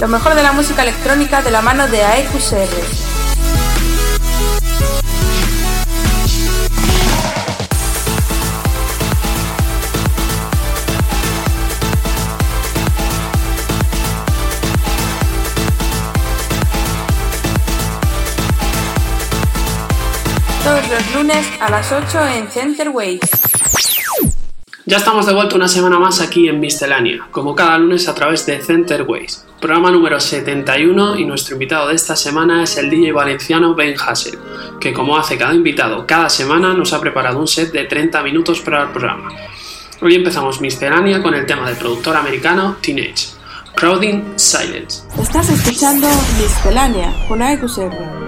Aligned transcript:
Lo 0.00 0.06
mejor 0.06 0.36
de 0.36 0.44
la 0.44 0.52
música 0.52 0.82
electrónica 0.82 1.42
de 1.42 1.50
la 1.50 1.60
mano 1.60 1.88
de 1.88 2.00
AEQCR. 2.04 2.68
Todos 20.62 20.88
los 20.88 21.14
lunes 21.14 21.44
a 21.60 21.70
las 21.70 21.90
8 21.90 22.28
en 22.28 22.48
Center 22.48 22.90
Waves. 22.90 23.47
Ya 24.88 24.96
estamos 24.96 25.26
de 25.26 25.34
vuelta 25.34 25.54
una 25.54 25.68
semana 25.68 25.98
más 25.98 26.22
aquí 26.22 26.48
en 26.48 26.60
Miscelánea, 26.60 27.28
como 27.30 27.54
cada 27.54 27.76
lunes 27.76 28.08
a 28.08 28.14
través 28.14 28.46
de 28.46 28.58
Centerways, 28.58 29.44
programa 29.60 29.90
número 29.90 30.18
71 30.18 31.18
y 31.18 31.26
nuestro 31.26 31.56
invitado 31.56 31.88
de 31.88 31.94
esta 31.94 32.16
semana 32.16 32.62
es 32.62 32.78
el 32.78 32.88
DJ 32.88 33.12
valenciano 33.12 33.74
Ben 33.74 33.94
Hassel, 34.00 34.38
que 34.80 34.94
como 34.94 35.18
hace 35.18 35.36
cada 35.36 35.52
invitado 35.52 36.06
cada 36.06 36.30
semana 36.30 36.72
nos 36.72 36.94
ha 36.94 37.02
preparado 37.02 37.38
un 37.38 37.46
set 37.46 37.70
de 37.70 37.84
30 37.84 38.22
minutos 38.22 38.62
para 38.62 38.84
el 38.84 38.88
programa. 38.88 39.28
Hoy 40.00 40.14
empezamos 40.14 40.62
Miscelánea 40.62 41.22
con 41.22 41.34
el 41.34 41.44
tema 41.44 41.68
del 41.68 41.76
productor 41.76 42.16
americano 42.16 42.78
Teenage, 42.80 43.26
Crowding 43.76 44.38
Silence. 44.38 45.02
Estás 45.20 45.50
escuchando 45.50 46.08
Miscelánea 46.40 47.12
con 47.28 47.42
AEQCR. 47.42 48.27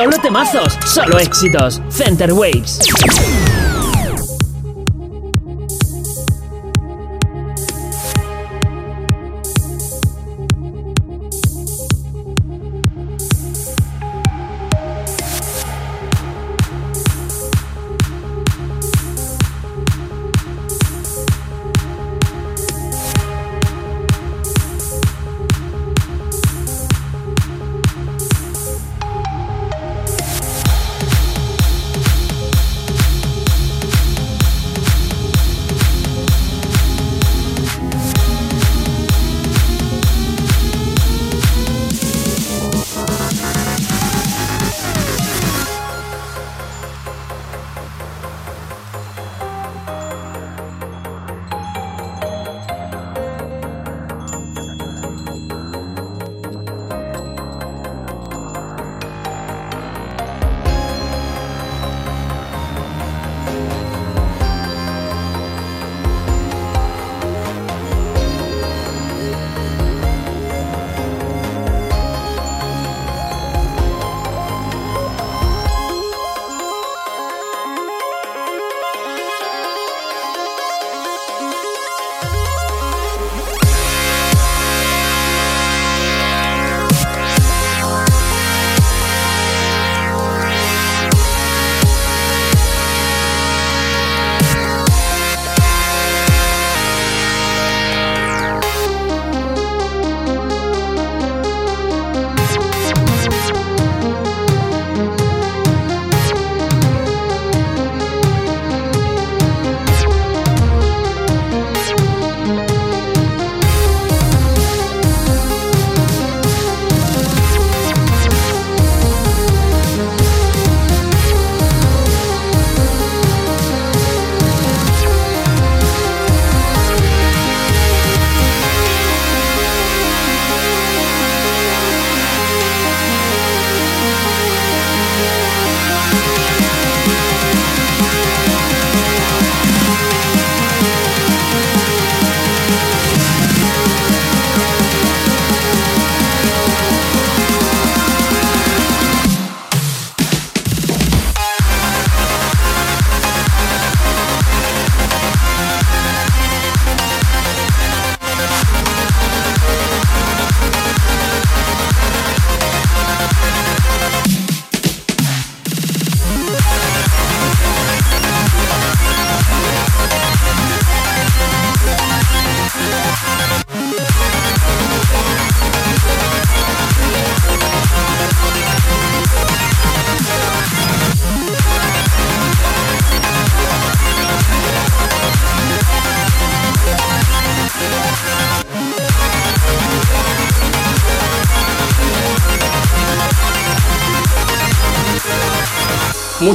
Solo 0.00 0.16
temazos, 0.22 0.78
solo 0.86 1.18
éxitos. 1.18 1.82
Center 1.90 2.32
Waves. 2.32 2.80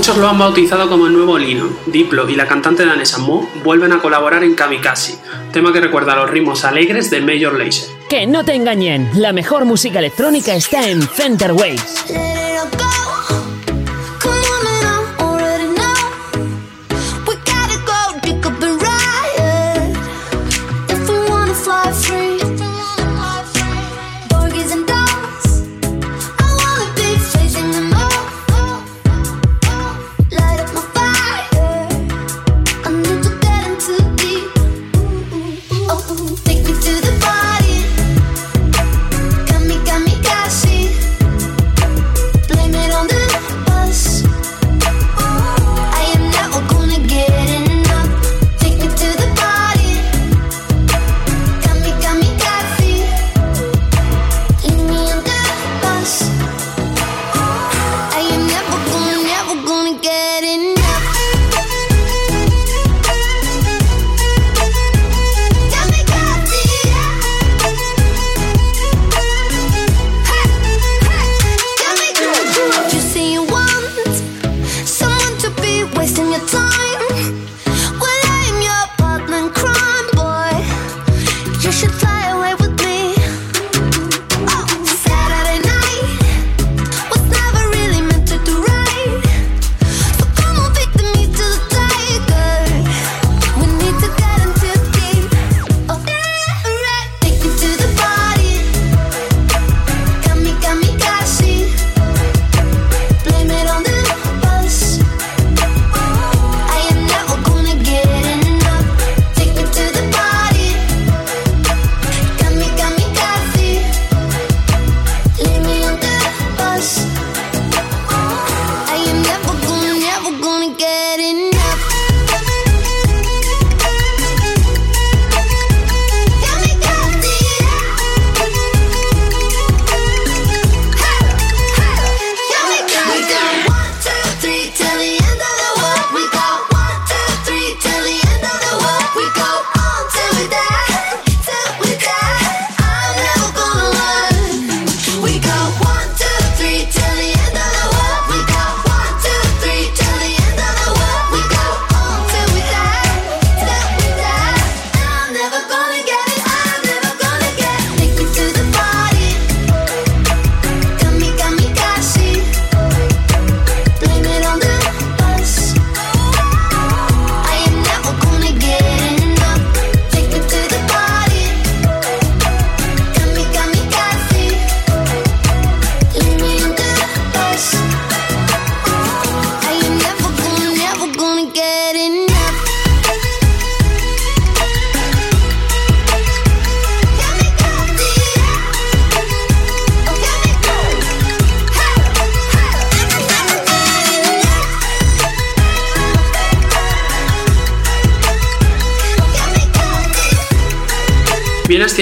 Muchos 0.06 0.22
lo 0.22 0.30
han 0.30 0.38
bautizado 0.38 0.88
como 0.88 1.08
el 1.08 1.14
nuevo 1.14 1.36
Lino. 1.40 1.68
Diplo 1.88 2.30
y 2.30 2.36
la 2.36 2.46
cantante 2.46 2.86
danesa 2.86 3.18
Mo 3.18 3.50
vuelven 3.64 3.92
a 3.92 4.04
colaborar 4.04 4.44
en 4.44 4.54
Kamikaze, 4.54 5.18
tema 5.52 5.74
que 5.74 5.82
recuerda 5.82 6.16
los 6.16 6.30
ritmos 6.30 6.64
alegres 6.64 7.10
de 7.10 7.22
Major 7.22 7.58
Lazer. 7.58 7.90
Que 8.08 8.28
no 8.28 8.46
te 8.46 8.54
engañen, 8.54 9.10
la 9.16 9.34
mejor 9.34 9.66
música 9.66 9.98
electrónica 9.98 10.54
está 10.54 10.88
en 10.88 11.02
Center 11.02 11.54
Waves. 11.54 12.06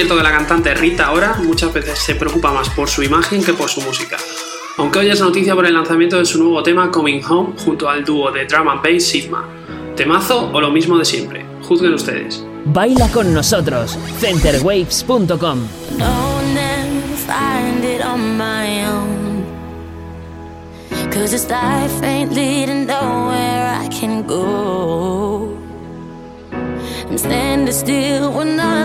Cierto 0.04 0.18
que 0.18 0.24
la 0.24 0.38
cantante 0.38 0.74
Rita 0.74 1.06
ahora 1.06 1.38
muchas 1.46 1.74
veces 1.74 1.98
se 1.98 2.16
preocupa 2.16 2.52
más 2.52 2.68
por 2.72 2.90
su 2.90 3.04
imagen 3.04 3.42
que 3.42 3.54
por 3.54 3.70
su 3.70 3.80
música. 3.80 4.18
Aunque 4.76 5.00
hoy 5.00 5.10
es 5.10 5.22
noticia 5.22 5.56
por 5.56 5.66
el 5.66 5.74
lanzamiento 5.74 6.18
de 6.18 6.26
su 6.26 6.40
nuevo 6.40 6.62
tema 6.62 6.92
Coming 6.92 7.24
Home 7.24 7.54
junto 7.64 7.88
al 7.88 8.04
dúo 8.04 8.30
de 8.30 8.44
drum 8.46 8.68
and 8.68 8.84
bass 8.84 9.06
Sigma. 9.06 9.48
¿Temazo 9.96 10.50
o 10.52 10.60
lo 10.60 10.72
mismo 10.72 10.98
de 10.98 11.06
siempre? 11.06 11.46
Juzguen 11.62 11.94
ustedes. 11.94 12.44
Baila 12.66 13.10
con 13.14 13.34
nosotros, 13.34 13.98
centerwaves.com. 14.20 15.68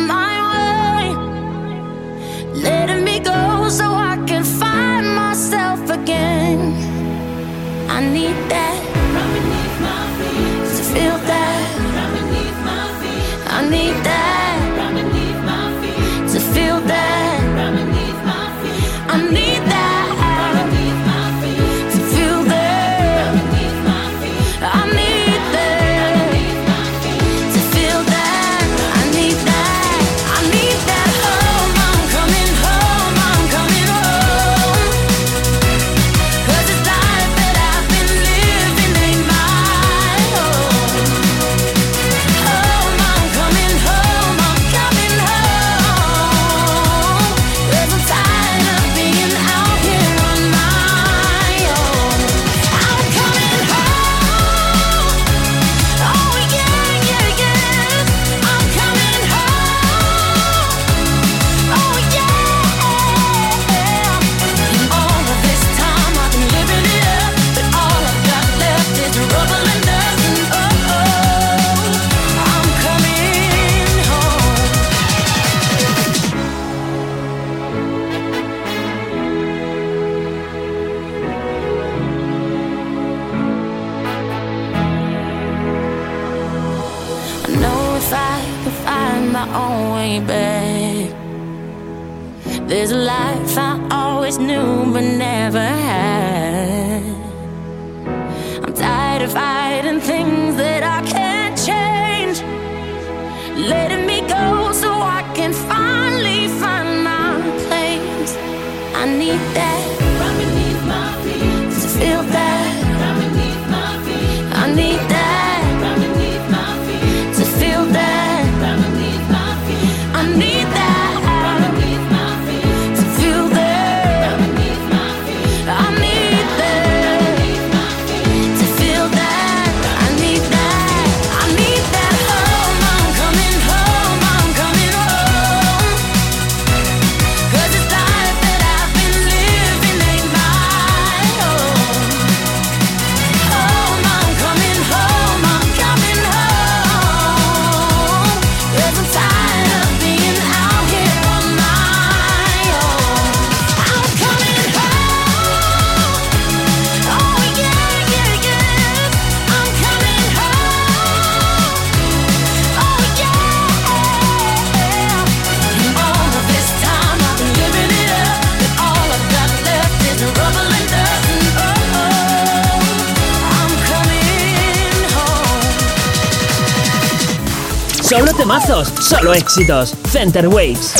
temazos, 178.52 178.92
solo 179.00 179.32
éxitos. 179.32 179.94
Center 180.10 180.46
Waves. 180.46 180.92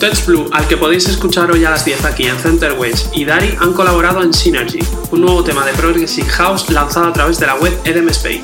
Touch 0.00 0.26
Blue, 0.26 0.48
al 0.52 0.66
que 0.66 0.76
podéis 0.76 1.08
escuchar 1.08 1.50
hoy 1.52 1.64
a 1.64 1.70
las 1.70 1.84
10 1.84 2.04
aquí 2.04 2.26
en 2.26 2.36
Center 2.36 2.72
Waves, 2.72 3.08
y 3.14 3.24
Dari 3.24 3.56
han 3.60 3.72
colaborado 3.72 4.22
en 4.22 4.32
Synergy, 4.32 4.80
un 5.12 5.20
nuevo 5.20 5.44
tema 5.44 5.64
de 5.64 5.72
Progressive 5.74 6.28
House 6.30 6.68
lanzado 6.70 7.06
a 7.06 7.12
través 7.12 7.38
de 7.38 7.46
la 7.46 7.54
web 7.56 7.72
Edem 7.84 8.08
Spain. 8.08 8.42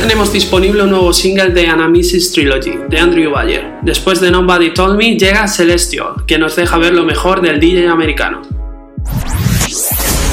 Tenemos 0.00 0.32
disponible 0.32 0.82
un 0.82 0.90
nuevo 0.90 1.12
single 1.12 1.50
de 1.50 1.66
Anamesis 1.66 2.32
Trilogy, 2.32 2.72
de 2.88 2.98
Andrew 2.98 3.30
Bayer. 3.30 3.74
Después 3.82 4.18
de 4.20 4.30
Nobody 4.30 4.72
Told 4.72 4.96
Me 4.96 5.16
llega 5.16 5.46
Celestial, 5.46 6.24
que 6.26 6.38
nos 6.38 6.56
deja 6.56 6.78
ver 6.78 6.94
lo 6.94 7.04
mejor 7.04 7.42
del 7.42 7.60
DJ 7.60 7.86
americano. 7.88 8.40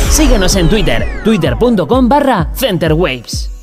Síguenos 0.10 0.56
en 0.56 0.70
Twitter, 0.70 1.22
twitter.com 1.24 2.08
barra 2.08 2.50
centerwaves. 2.56 3.57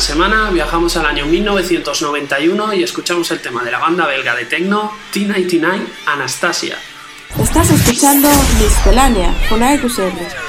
La 0.00 0.06
semana 0.06 0.50
viajamos 0.50 0.96
al 0.96 1.04
año 1.04 1.26
1991 1.26 2.72
y 2.72 2.82
escuchamos 2.82 3.30
el 3.32 3.40
tema 3.40 3.62
de 3.62 3.70
la 3.70 3.78
banda 3.78 4.06
belga 4.06 4.34
de 4.34 4.46
techno 4.46 4.92
T99 5.12 5.78
Anastasia. 6.06 6.78
Estás 7.38 7.70
escuchando 7.70 8.26
Miscelánea 8.58 9.34
con 9.50 9.62
AQSR. 9.62 10.08
DJ 10.08 10.39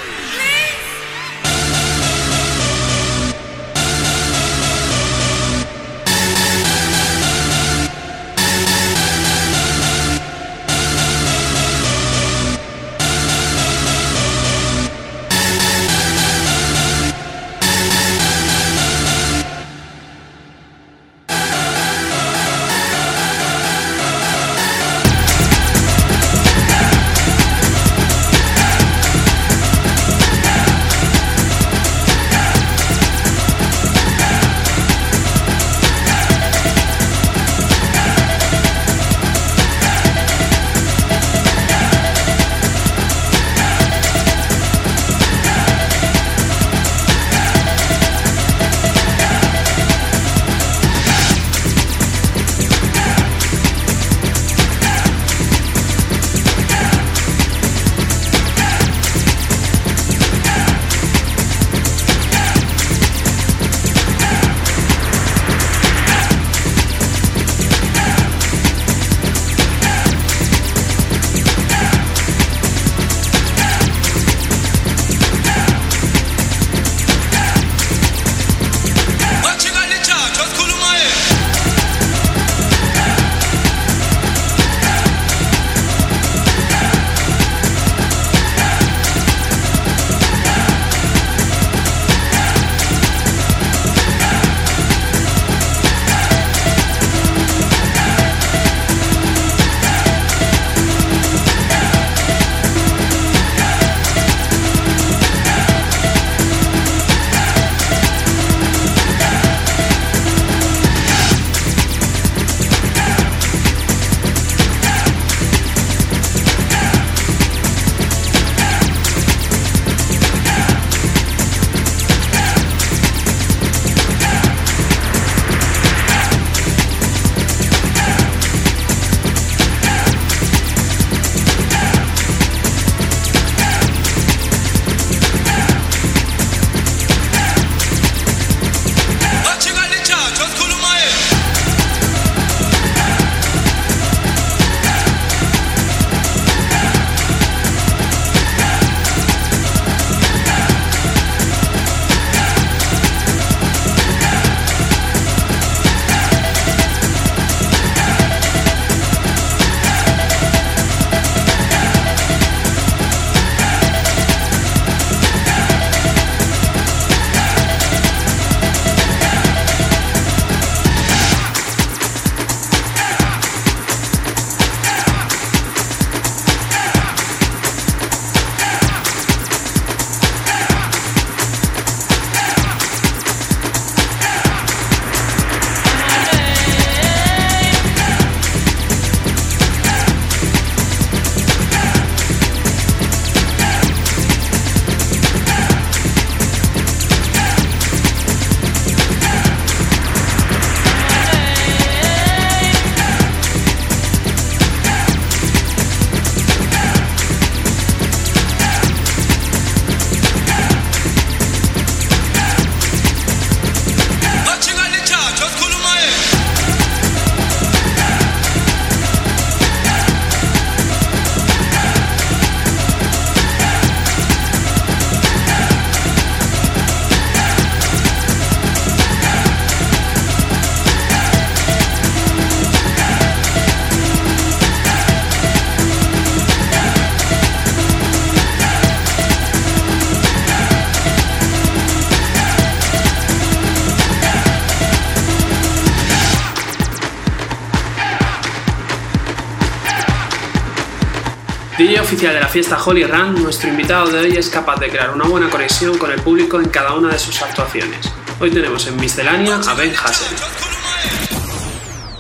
oficial 252.12 252.34
de 252.34 252.41
la 252.41 252.50
fiesta 252.50 252.78
Holy 252.84 253.06
Run, 253.06 253.41
nuestro 253.41 253.69
invitado 253.69 254.12
de 254.12 254.19
hoy 254.19 254.36
es 254.36 254.50
capaz 254.50 254.78
de 254.82 254.89
crear 254.89 255.12
una 255.12 255.24
buena 255.30 255.50
conexión 255.50 255.97
con 255.97 256.12
el 256.12 256.21
público 256.21 256.60
en 256.60 256.67
cada 256.67 256.93
una 256.93 257.08
de 257.08 257.17
sus 257.17 257.41
actuaciones. 257.41 258.12
Hoy 258.38 258.52
tenemos 258.52 258.86
en 258.88 258.97
Miscelánea 258.97 259.62
a 259.65 259.74
Ben 259.76 259.93
Hassel. 259.95 260.38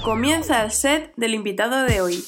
Comienza 0.01 0.63
el 0.63 0.71
set 0.71 1.11
del 1.17 1.33
invitado 1.33 1.83
de 1.83 1.99
hoy. 1.99 2.23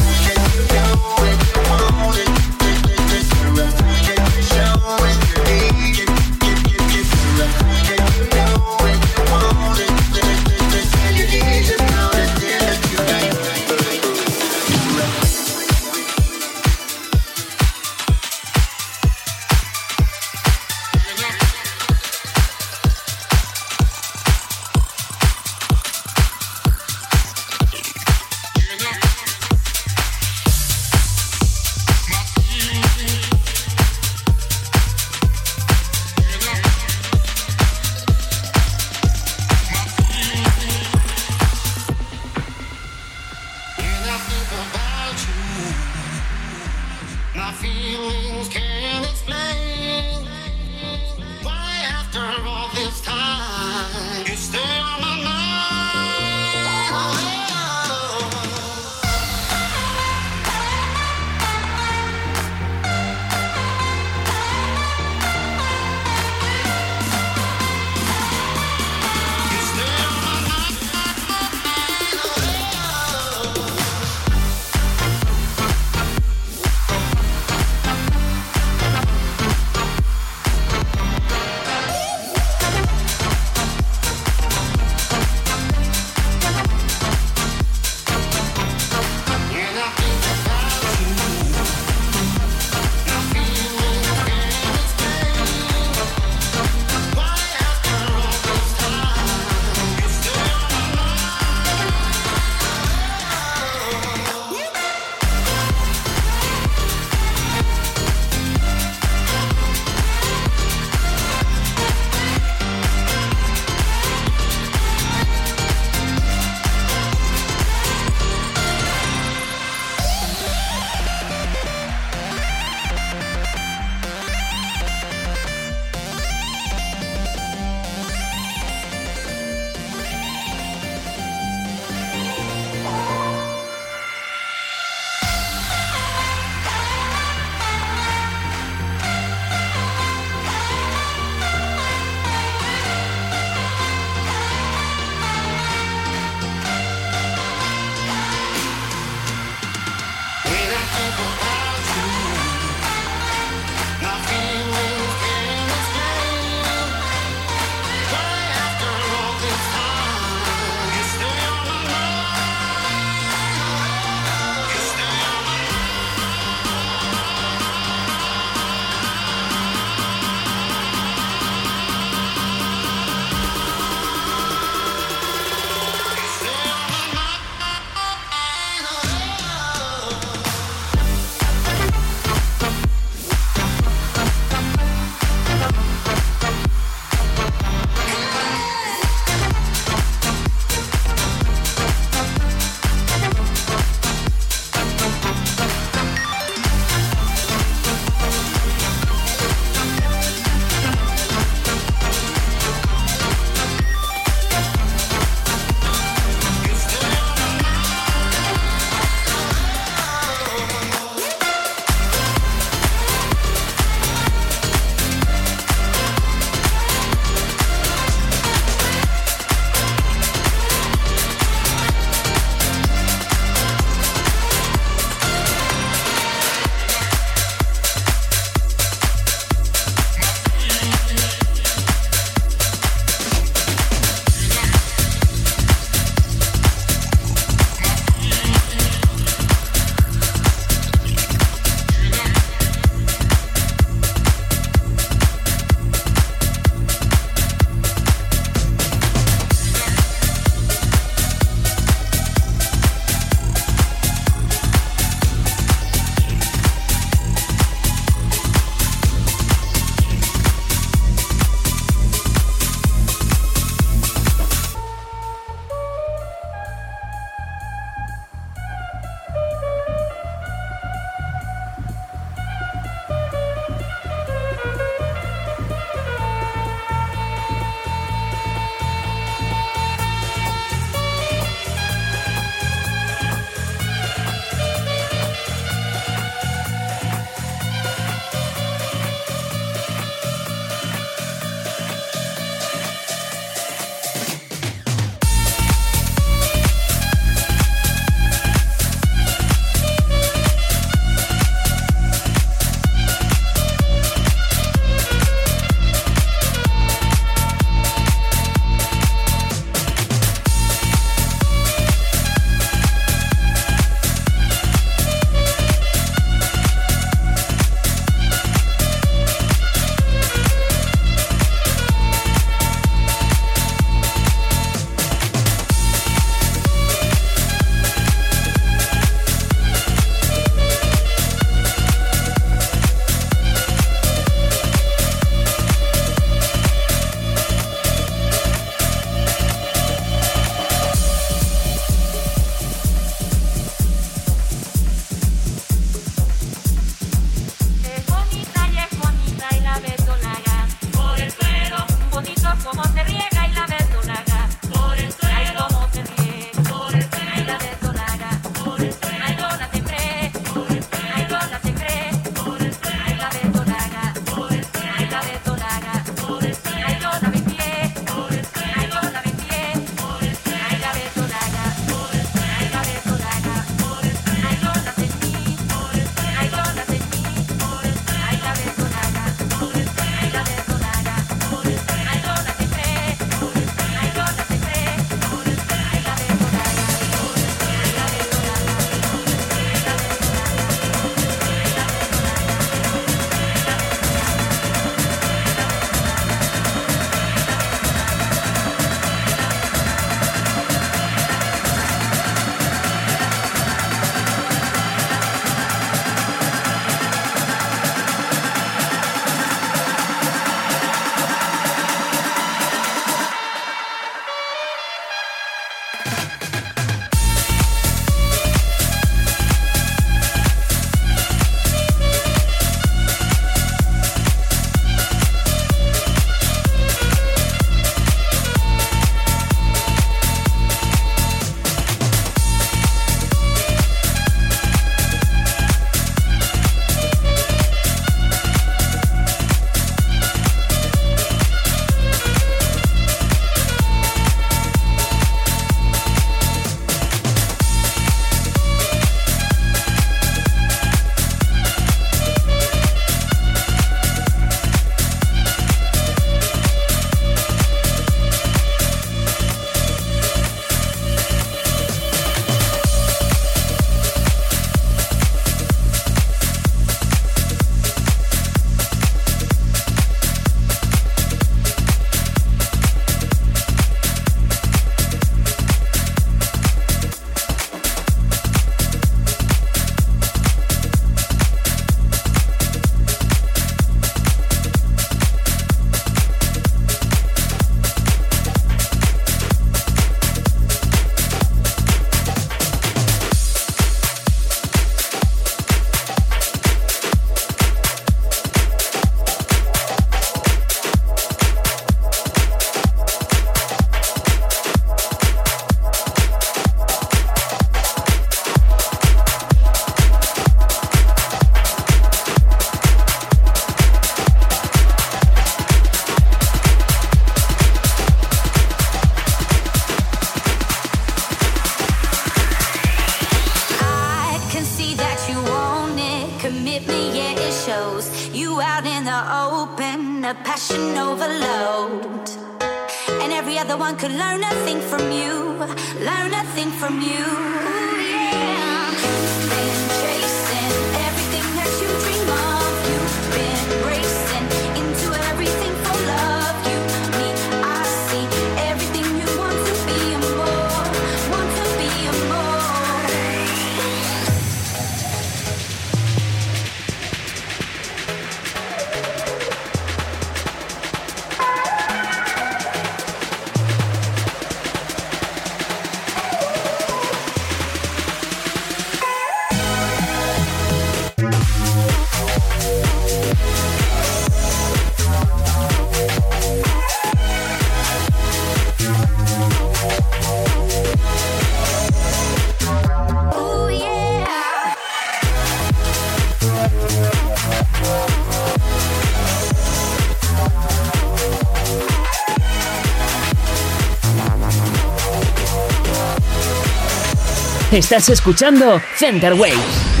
Estás 597.71 598.09
escuchando 598.09 598.81
Center 598.97 599.33
Waves. 599.33 600.00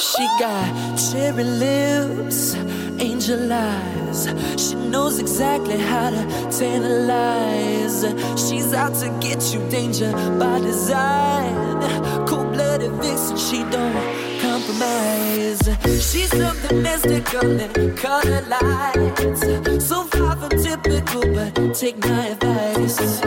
She 0.00 0.26
got 0.40 0.98
cherry 0.98 1.44
lips, 1.44 2.56
angel 2.98 3.52
eyes. 3.52 4.26
She 4.56 4.74
knows 4.74 5.20
exactly 5.20 5.78
how 5.78 6.10
to 6.10 6.26
tantalize. 6.50 8.04
She's 8.36 8.74
out 8.74 8.94
to 8.94 9.08
get 9.20 9.54
you, 9.54 9.60
danger 9.70 10.10
by 10.40 10.58
design. 10.58 12.26
Cool 12.26 12.46
blooded 12.46 12.90
vixen, 13.00 13.36
she 13.36 13.58
don't 13.70 13.94
compromise. 14.40 15.62
She's 15.84 16.30
something 16.30 16.82
mystical 16.82 17.60
and 17.60 17.96
color 17.96 18.42
lights. 18.48 19.86
So 19.86 20.02
far 20.06 20.34
from 20.34 20.50
typical, 20.60 21.22
but 21.32 21.72
take 21.72 21.98
my 21.98 22.26
advice. 22.34 23.22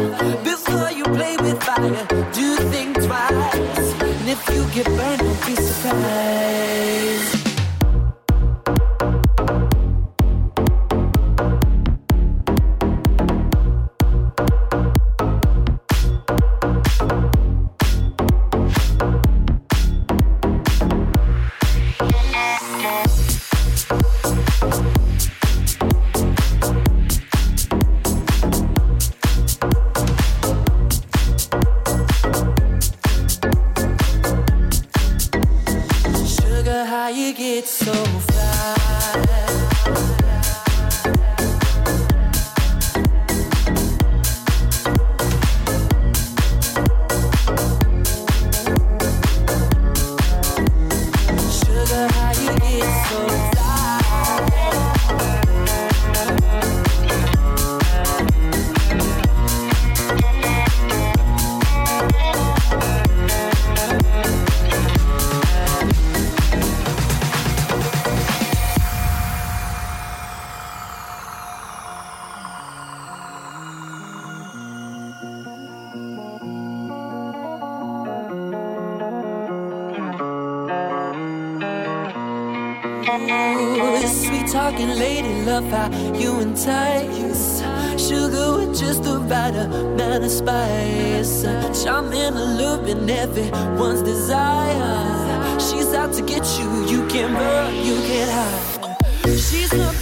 Do 1.86 2.56
think 2.72 2.96
twice. 2.96 4.02
And 4.02 4.30
if 4.30 4.50
you 4.50 4.66
get 4.74 4.88
burned, 4.88 5.20
don't 5.20 5.46
be 5.46 5.56
surprised. 5.56 7.45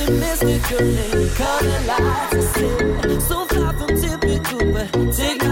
something 0.04 0.20
mystical 0.20 0.80
in 0.80 1.30
color 1.36 1.80
lights. 1.88 3.26
So 3.26 3.46
far 3.46 3.74
from 3.74 3.88
typical, 3.88 4.74
but 4.74 5.14
take 5.14 5.43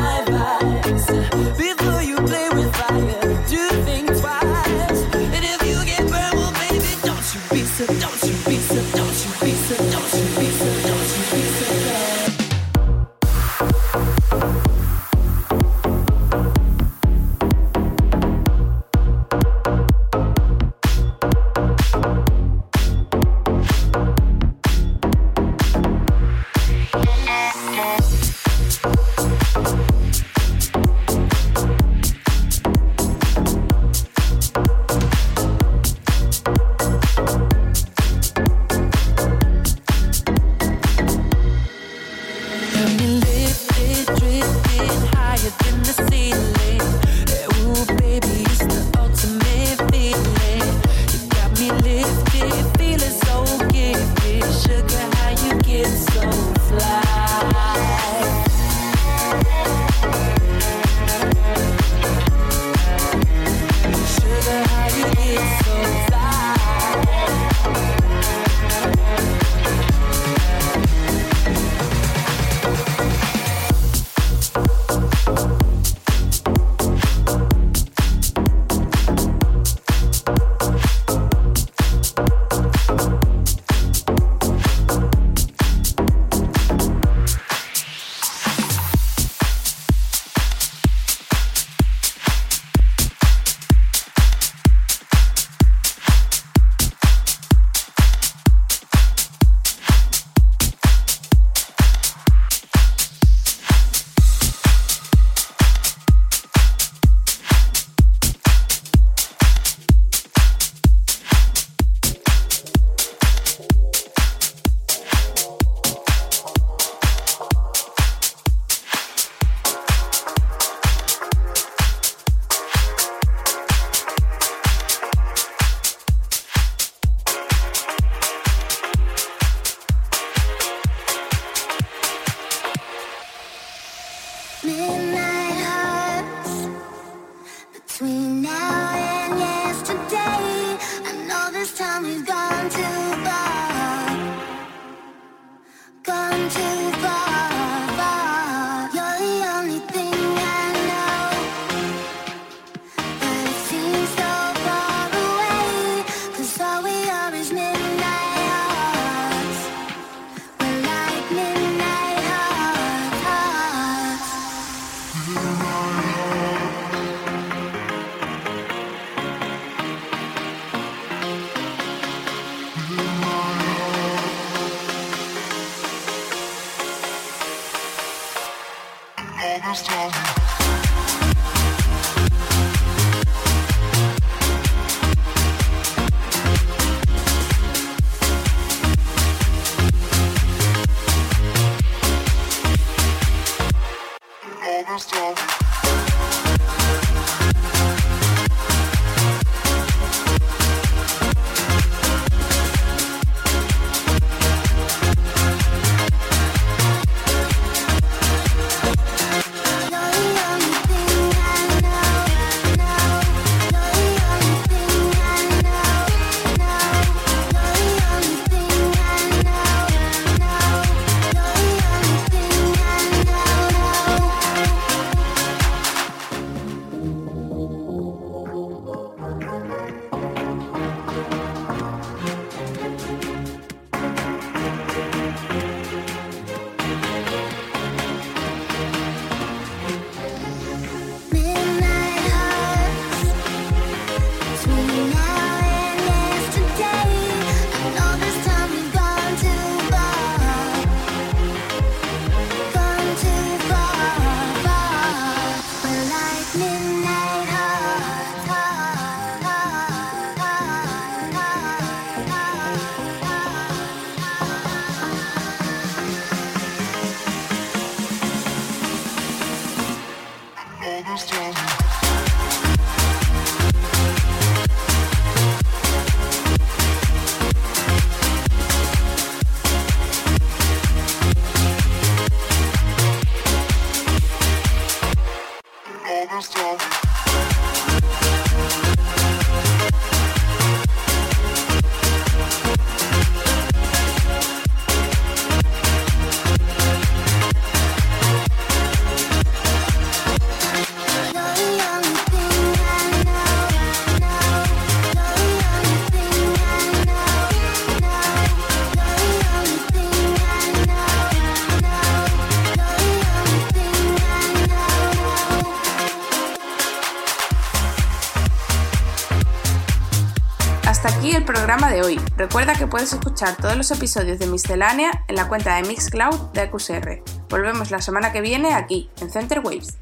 Recuerda 322.41 322.73
que 322.73 322.87
puedes 322.87 323.13
escuchar 323.13 323.55
todos 323.55 323.77
los 323.77 323.91
episodios 323.91 324.39
de 324.39 324.47
Miscelánea 324.47 325.11
en 325.27 325.35
la 325.35 325.47
cuenta 325.47 325.75
de 325.75 325.83
Mixcloud 325.83 326.51
de 326.53 326.71
QSR. 326.71 327.21
Volvemos 327.47 327.91
la 327.91 328.01
semana 328.01 328.31
que 328.31 328.41
viene 328.41 328.73
aquí, 328.73 329.11
en 329.21 329.29
Center 329.29 329.59
Waves. 329.59 330.00